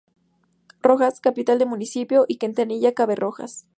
Rojas, 0.81 1.21
capital 1.21 1.59
del 1.59 1.67
municipio 1.67 2.25
y 2.27 2.37
Quintanilla 2.37 2.95
Cabe 2.95 3.15
Rojas. 3.15 3.67